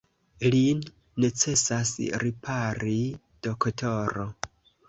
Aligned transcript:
Lin 0.53 0.79
necesas 1.25 1.93
ripari, 2.25 2.97
doktoro. 3.49 4.31